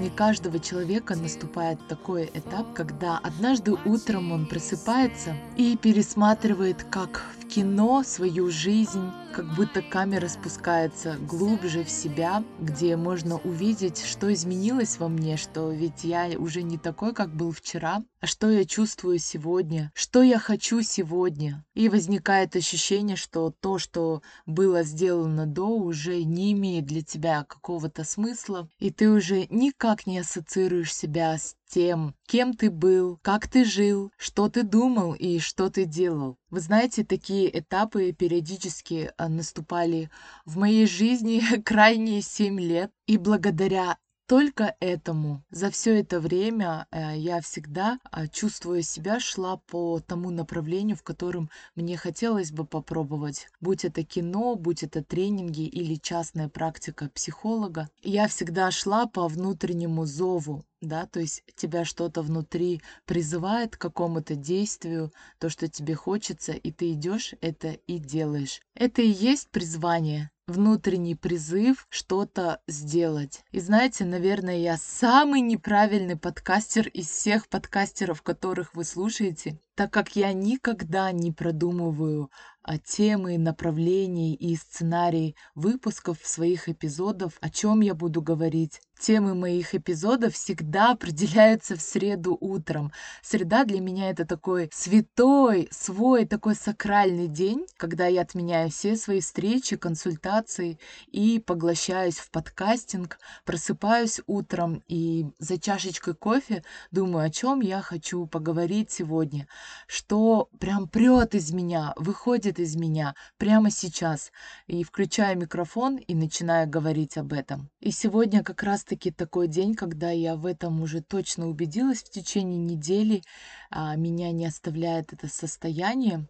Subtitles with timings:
[0.00, 8.04] жизни каждого человека наступает такой этап, когда однажды утром он просыпается и пересматривает, как кино,
[8.04, 15.08] свою жизнь, как будто камера спускается глубже в себя, где можно увидеть, что изменилось во
[15.08, 19.90] мне, что ведь я уже не такой, как был вчера, а что я чувствую сегодня,
[19.94, 21.64] что я хочу сегодня.
[21.74, 28.04] И возникает ощущение, что то, что было сделано до, уже не имеет для тебя какого-то
[28.04, 33.64] смысла, и ты уже никак не ассоциируешь себя с тем, кем ты был, как ты
[33.64, 36.36] жил, что ты думал и что ты делал.
[36.50, 40.10] Вы знаете, такие этапы периодически а, наступали
[40.44, 42.90] в моей жизни крайние семь лет.
[43.06, 43.98] И благодаря
[44.30, 45.42] только этому.
[45.50, 51.02] За все это время э, я всегда, э, чувствуя себя, шла по тому направлению, в
[51.02, 53.48] котором мне хотелось бы попробовать.
[53.60, 57.88] Будь это кино, будь это тренинги или частная практика психолога.
[58.04, 64.36] Я всегда шла по внутреннему зову, да, то есть тебя что-то внутри призывает к какому-то
[64.36, 68.60] действию, то, что тебе хочется, и ты идешь это и делаешь.
[68.76, 73.44] Это и есть призвание внутренний призыв что-то сделать.
[73.52, 80.14] И знаете, наверное, я самый неправильный подкастер из всех подкастеров, которых вы слушаете, так как
[80.14, 82.30] я никогда не продумываю
[82.62, 88.82] а, темы, направлений и сценарий выпусков своих эпизодов, о чем я буду говорить.
[89.00, 92.92] Темы моих эпизодов всегда определяются в среду утром.
[93.22, 99.20] Среда для меня это такой святой, свой такой сакральный день, когда я отменяю все свои
[99.20, 107.60] встречи, консультации и поглощаюсь в подкастинг, просыпаюсь утром и за чашечкой кофе думаю, о чем
[107.60, 109.48] я хочу поговорить сегодня,
[109.86, 114.32] что прям прет из меня, выходит из меня прямо сейчас.
[114.66, 117.70] И включаю микрофон и начинаю говорить об этом.
[117.80, 122.58] И сегодня как раз-таки такой день, когда я в этом уже точно убедилась в течение
[122.58, 123.22] недели.
[123.70, 126.26] А, меня не оставляет это состояние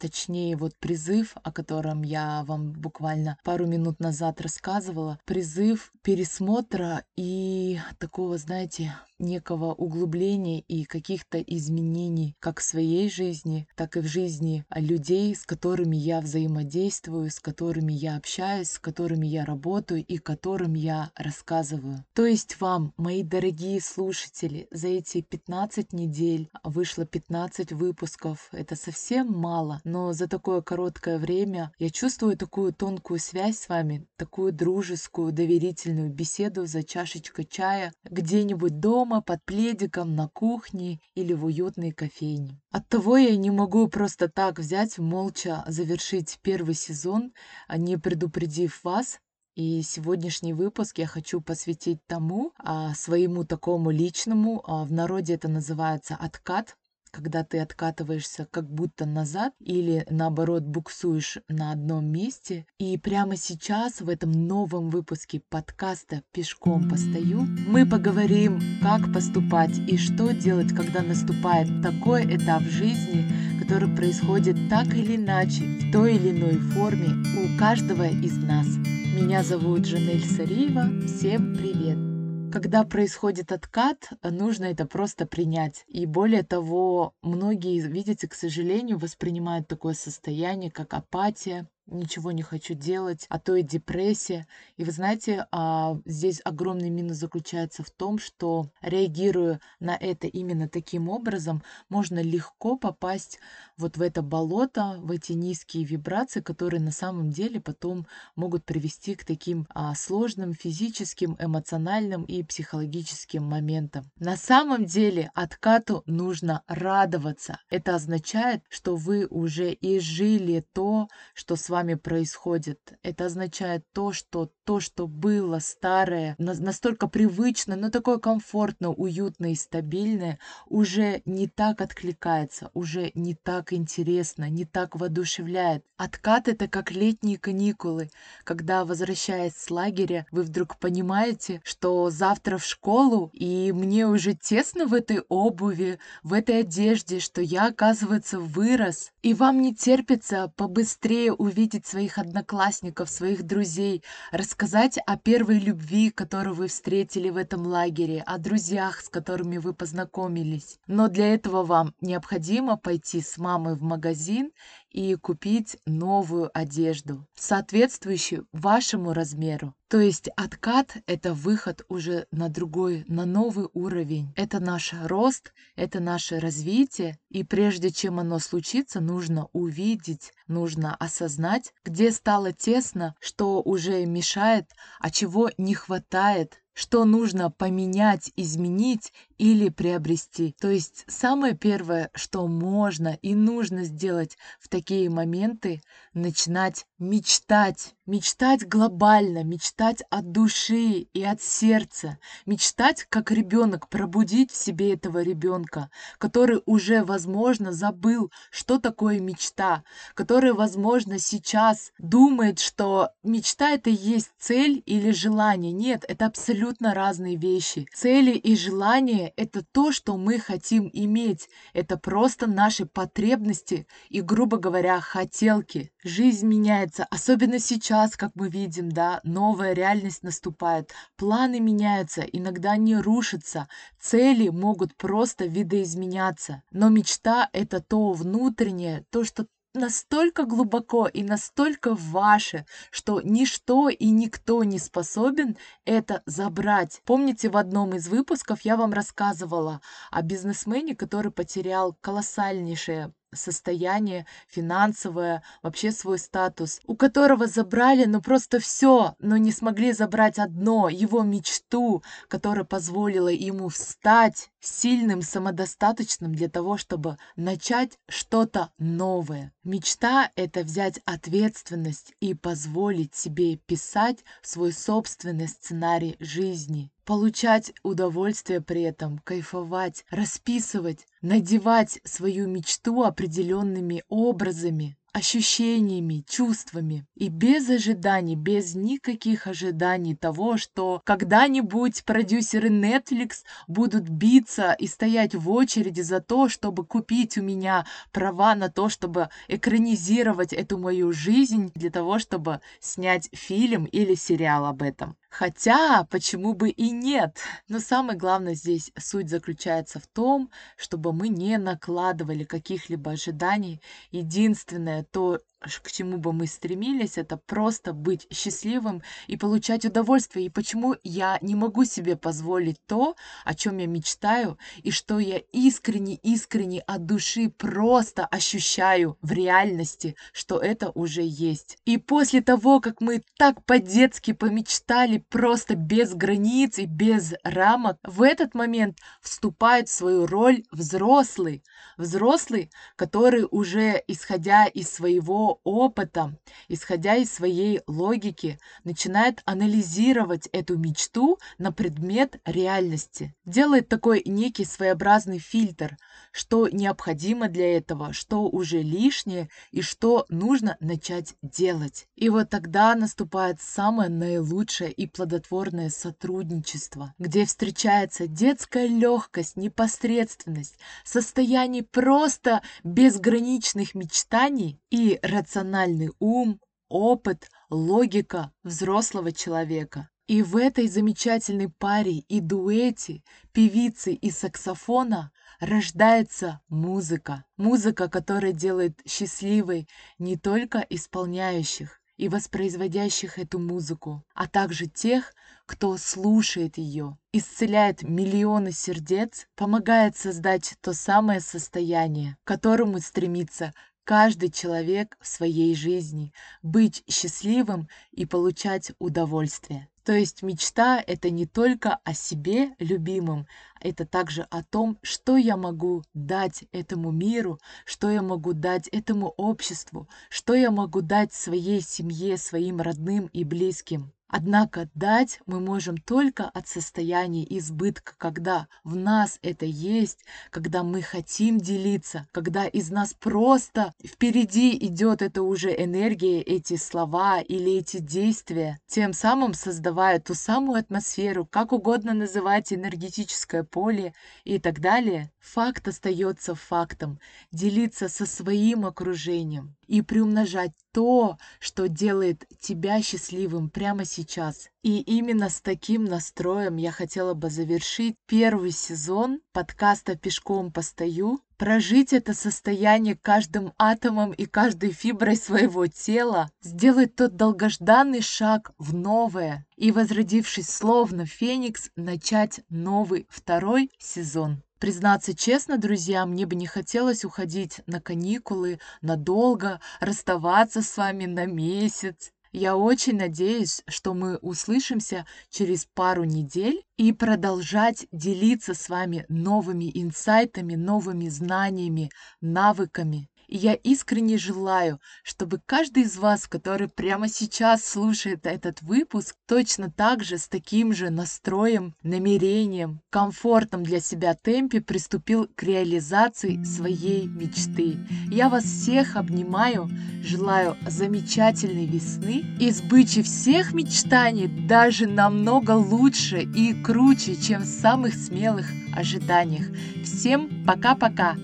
[0.00, 7.78] точнее вот призыв, о котором я вам буквально пару минут назад рассказывала, призыв пересмотра и
[7.98, 14.64] такого, знаете, некого углубления и каких-то изменений как в своей жизни, так и в жизни
[14.74, 20.74] людей, с которыми я взаимодействую, с которыми я общаюсь, с которыми я работаю и которым
[20.74, 22.04] я рассказываю.
[22.14, 28.48] То есть вам, мои дорогие слушатели, за эти 15 недель вышло 15 выпусков.
[28.52, 34.06] Это совсем мало, но за такое короткое время я чувствую такую тонкую связь с вами,
[34.16, 41.32] такую дружескую, доверительную беседу за чашечкой чая где-нибудь дома, дома, под пледиком, на кухне или
[41.32, 42.60] в уютной кофейне.
[42.70, 47.32] Оттого я не могу просто так взять, молча завершить первый сезон,
[47.68, 49.20] а не предупредив вас,
[49.54, 55.48] и сегодняшний выпуск я хочу посвятить тому, а, своему такому личному, а, в народе это
[55.48, 56.76] называется откат,
[57.16, 62.66] когда ты откатываешься как будто назад или наоборот буксуешь на одном месте.
[62.78, 69.96] И прямо сейчас в этом новом выпуске подкаста «Пешком постою» мы поговорим, как поступать и
[69.96, 73.24] что делать, когда наступает такой этап жизни,
[73.60, 78.66] который происходит так или иначе, в той или иной форме у каждого из нас.
[78.66, 80.90] Меня зовут Жанель Сариева.
[81.06, 82.15] Всем привет!
[82.56, 85.84] Когда происходит откат, нужно это просто принять.
[85.88, 92.74] И более того, многие, видите, к сожалению, воспринимают такое состояние, как апатия, ничего не хочу
[92.74, 94.46] делать, а то и депрессия.
[94.76, 100.68] И вы знаете, а, здесь огромный минус заключается в том, что реагируя на это именно
[100.68, 103.38] таким образом, можно легко попасть
[103.76, 109.14] вот в это болото, в эти низкие вибрации, которые на самом деле потом могут привести
[109.14, 114.10] к таким а, сложным физическим, эмоциональным и психологическим моментам.
[114.18, 117.60] На самом деле откату нужно радоваться.
[117.70, 122.94] Это означает, что вы уже изжили то, что с вами вами происходит.
[123.02, 129.54] Это означает то, что то, что было старое, настолько привычно, но такое комфортно, уютно и
[129.54, 135.84] стабильное, уже не так откликается, уже не так интересно, не так воодушевляет.
[135.98, 138.10] Откат— это как летние каникулы,
[138.42, 144.86] когда, возвращаясь с лагеря, вы вдруг понимаете, что завтра в школу, и мне уже тесно
[144.86, 151.32] в этой обуви, в этой одежде, что я, оказывается, вырос, и вам не терпится побыстрее
[151.32, 157.66] увидеть увидеть своих одноклассников, своих друзей, рассказать о первой любви, которую вы встретили в этом
[157.66, 160.78] лагере, о друзьях, с которыми вы познакомились.
[160.86, 164.52] Но для этого вам необходимо пойти с мамой в магазин
[164.90, 169.74] и купить новую одежду, соответствующую вашему размеру.
[169.88, 174.32] То есть откат— это выход уже на другой, на новый уровень.
[174.34, 177.18] Это наш рост, это наше развитие.
[177.28, 184.72] И прежде чем оно случится, нужно увидеть, нужно осознать, где стало тесно, что уже мешает,
[184.98, 190.54] а чего не хватает, что нужно поменять, изменить или приобрести.
[190.60, 195.82] То есть самое первое, что можно и нужно сделать в такие моменты,
[196.14, 197.94] начинать мечтать.
[198.06, 202.18] Мечтать глобально, мечтать от души и от сердца.
[202.46, 209.82] Мечтать как ребенок, пробудить в себе этого ребенка, который уже, возможно, забыл, что такое мечта,
[210.14, 215.72] который, возможно, сейчас думает, что мечта это и есть цель или желание.
[215.72, 217.88] Нет, это абсолютно разные вещи.
[217.92, 221.48] Цели и желания— это то, что мы хотим иметь.
[221.72, 225.92] Это просто наши потребности и, грубо говоря, хотелки.
[226.04, 232.96] Жизнь меняется, особенно сейчас, как мы видим, да, новая реальность наступает, планы меняются, иногда они
[232.96, 233.68] рушатся,
[234.00, 236.62] цели могут просто видоизменяться.
[236.70, 239.46] Но мечта— это то внутреннее, то, что
[239.76, 247.00] настолько глубоко и настолько ваше, что ничто и никто не способен это забрать.
[247.04, 249.80] Помните, в одном из выпусков я вам рассказывала
[250.10, 258.58] о бизнесмене, который потерял колоссальнейшее состояние финансовое, вообще свой статус, у которого забрали, ну просто
[258.58, 266.48] все, но не смогли забрать одно, его мечту, которая позволила ему встать сильным, самодостаточным для
[266.48, 269.52] того, чтобы начать что-то новое.
[269.64, 278.82] Мечта— это взять ответственность и позволить себе писать свой собственный сценарий жизни получать удовольствие при
[278.82, 287.06] этом, кайфовать, расписывать, надевать свою мечту определенными образами, ощущениями, чувствами.
[287.14, 295.34] И без ожиданий, без никаких ожиданий того, что когда-нибудь продюсеры Netflix будут биться и стоять
[295.34, 301.12] в очереди за то, чтобы купить у меня права на то, чтобы экранизировать эту мою
[301.12, 305.16] жизнь для того, чтобы снять фильм или сериал об этом.
[305.38, 307.36] Хотя, почему бы и нет?
[307.68, 313.82] Но самое главное здесь суть заключается в том, чтобы мы не накладывали каких-либо ожиданий.
[314.10, 315.40] Единственное то,
[315.82, 320.46] к чему бы мы стремились, это просто быть счастливым и получать удовольствие.
[320.46, 325.38] И почему я не могу себе позволить то, о чем я мечтаю, и что я
[325.52, 331.78] искренне-искренне от души просто ощущаю в реальности, что это уже есть.
[331.84, 338.22] И после того, как мы так по-детски помечтали, просто без границ и без рамок, в
[338.22, 341.62] этот момент вступает в свою роль взрослый.
[341.96, 346.36] Взрослый, который уже, исходя из своего опыта,
[346.68, 353.34] исходя из своей логики, начинает анализировать эту мечту на предмет реальности.
[353.44, 355.96] Делает такой некий своеобразный фильтр,
[356.32, 362.08] что необходимо для этого, что уже лишнее и что нужно начать делать.
[362.16, 371.82] И вот тогда наступает самое наилучшее и плодотворное сотрудничество, где встречается детская легкость, непосредственность, состояние
[371.82, 380.08] просто безграничных мечтаний и рациональный ум, опыт, логика взрослого человека.
[380.26, 383.22] И в этой замечательной паре и дуэте
[383.52, 387.44] певицы и саксофона рождается музыка.
[387.56, 389.88] Музыка, которая делает счастливой
[390.18, 395.32] не только исполняющих и воспроизводящих эту музыку, а также тех,
[395.64, 403.72] кто слушает ее, исцеляет миллионы сердец, помогает создать то самое состояние, к которому стремится
[404.06, 406.32] каждый человек в своей жизни,
[406.62, 409.88] быть счастливым и получать удовольствие.
[410.04, 413.48] То есть мечта— это не только о себе любимом,
[413.80, 419.30] это также о том, что я могу дать этому миру, что я могу дать этому
[419.30, 424.12] обществу, что я могу дать своей семье, своим родным и близким.
[424.28, 431.00] Однако дать мы можем только от состояния избытка, когда в нас это есть, когда мы
[431.00, 437.98] хотим делиться, когда из нас просто впереди идет это уже энергия, эти слова или эти
[437.98, 445.30] действия, тем самым создавая ту самую атмосферу, как угодно называть энергетическое поле и так далее.
[445.38, 447.20] Факт остается фактом.
[447.52, 454.70] Делиться со своим окружением и приумножать то, что делает тебя счастливым прямо сейчас сейчас.
[454.82, 462.12] И именно с таким настроем я хотела бы завершить первый сезон подкаста «Пешком постою», прожить
[462.12, 469.66] это состояние каждым атомом и каждой фиброй своего тела, сделать тот долгожданный шаг в новое
[469.76, 474.62] и, возродившись словно феникс, начать новый второй сезон.
[474.78, 481.46] Признаться честно, друзья, мне бы не хотелось уходить на каникулы надолго, расставаться с вами на
[481.46, 482.30] месяц.
[482.52, 489.90] Я очень надеюсь, что мы услышимся через пару недель и продолжать делиться с вами новыми
[489.94, 492.10] инсайтами, новыми знаниями,
[492.40, 493.28] навыками.
[493.48, 499.90] И я искренне желаю, чтобы каждый из вас, который прямо сейчас слушает этот выпуск, точно
[499.90, 507.26] так же с таким же настроем, намерением, комфортом для себя темпе приступил к реализации своей
[507.26, 507.98] мечты.
[508.30, 509.88] Я вас всех обнимаю,
[510.22, 518.14] желаю замечательной весны и сбычи всех мечтаний даже намного лучше и круче, чем в самых
[518.14, 519.66] смелых ожиданиях.
[520.02, 521.36] Всем пока-пока!